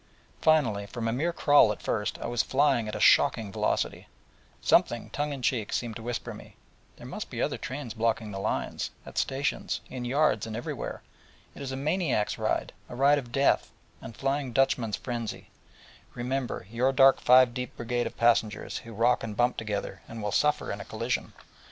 Finally, 0.41 0.87
from 0.87 1.07
a 1.07 1.13
mere 1.13 1.31
crawl 1.31 1.71
at 1.71 1.79
first, 1.79 2.17
I 2.17 2.25
was 2.25 2.41
flying 2.41 2.87
at 2.87 2.95
a 2.95 2.99
shocking 2.99 3.51
velocity, 3.51 4.07
while 4.07 4.57
something, 4.59 5.11
tongue 5.11 5.31
in 5.31 5.43
cheek, 5.43 5.71
seemed 5.71 5.95
to 5.97 6.01
whisper 6.01 6.33
me: 6.33 6.55
'There 6.95 7.05
must 7.05 7.29
be 7.29 7.39
other 7.39 7.59
trains 7.59 7.93
blocking 7.93 8.31
the 8.31 8.39
lines, 8.39 8.89
at 9.05 9.19
stations, 9.19 9.79
in 9.91 10.03
yards, 10.03 10.47
and 10.47 10.57
everywhere 10.57 11.03
it 11.53 11.61
is 11.61 11.71
a 11.71 11.75
maniac's 11.75 12.39
ride, 12.39 12.73
a 12.89 12.95
ride 12.95 13.19
of 13.19 13.31
death, 13.31 13.69
and 14.01 14.17
Flying 14.17 14.51
Dutchman's 14.53 14.97
frenzy: 14.97 15.51
remember 16.15 16.65
your 16.71 16.91
dark 16.91 17.21
five 17.21 17.53
deep 17.53 17.77
brigade 17.77 18.07
of 18.07 18.17
passengers, 18.17 18.79
who 18.79 18.93
rock 18.93 19.23
and 19.23 19.37
bump 19.37 19.55
together, 19.55 20.01
and 20.07 20.23
will 20.23 20.31
suffer 20.31 20.71
in 20.71 20.81
a 20.81 20.85
collision.' 20.85 21.33